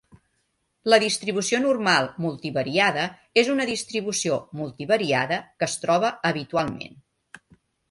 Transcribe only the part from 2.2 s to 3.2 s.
multivariada